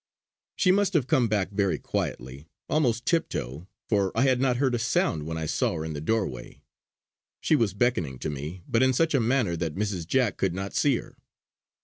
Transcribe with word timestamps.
She 0.55 0.71
must 0.71 0.93
have 0.95 1.05
come 1.05 1.27
back 1.27 1.51
very 1.51 1.77
quietly, 1.77 2.47
almost 2.67 3.05
tip 3.05 3.29
toe, 3.29 3.67
for 3.87 4.11
I 4.17 4.21
had 4.23 4.41
not 4.41 4.57
heard 4.57 4.73
a 4.73 4.79
sound 4.79 5.27
when 5.27 5.37
I 5.37 5.45
saw 5.45 5.73
her 5.75 5.85
in 5.85 5.93
the 5.93 6.01
doorway. 6.01 6.63
She 7.39 7.55
was 7.55 7.75
beckoning 7.75 8.17
to 8.17 8.31
me, 8.31 8.63
but 8.67 8.81
in 8.81 8.93
such 8.93 9.13
a 9.13 9.19
manner 9.19 9.55
that 9.57 9.75
Mrs. 9.75 10.07
Jack 10.07 10.37
could 10.37 10.55
not 10.55 10.73
see 10.73 10.95
her. 10.95 11.15